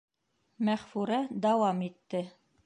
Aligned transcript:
Мәғфүрә 0.69 1.19
дауам 1.45 1.85
итте: 1.91 2.25